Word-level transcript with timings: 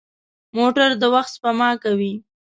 موټر 0.57 0.89
د 1.01 1.03
وخت 1.13 1.31
سپما 1.35 1.69
کوي. 1.83 2.13